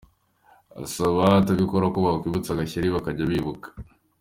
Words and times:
Asaba 0.83 1.19
abatabikora 1.23 1.85
ko 1.93 1.97
bakwikubita 2.05 2.49
agashyi 2.51 2.87
bakajya 2.95 3.29
bibuka. 3.31 3.67